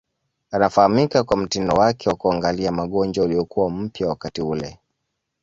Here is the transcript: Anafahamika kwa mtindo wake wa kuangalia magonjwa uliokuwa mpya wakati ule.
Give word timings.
Anafahamika 0.51 1.23
kwa 1.23 1.37
mtindo 1.37 1.75
wake 1.75 2.09
wa 2.09 2.15
kuangalia 2.15 2.71
magonjwa 2.71 3.25
uliokuwa 3.25 3.69
mpya 3.69 4.07
wakati 4.07 4.41
ule. 4.41 4.79